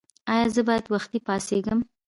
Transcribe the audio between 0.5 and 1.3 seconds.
زه باید وختي